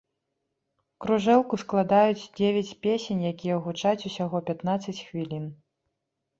Кружэлку 1.05 1.59
складаюць 1.65 2.29
дзевяць 2.41 2.77
песень, 2.87 3.21
якія 3.35 3.61
гучаць 3.69 4.05
усяго 4.11 4.37
пятнаццаць 4.51 4.99
хвілін. 5.07 5.45